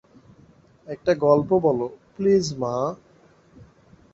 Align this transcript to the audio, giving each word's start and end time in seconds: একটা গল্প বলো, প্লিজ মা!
একটা 0.87 1.11
গল্প 1.23 1.49
বলো, 1.59 1.85
প্লিজ 2.15 2.45
মা! 2.57 2.75